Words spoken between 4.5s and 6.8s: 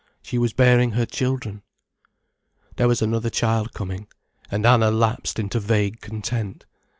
Anna lapsed into vague content.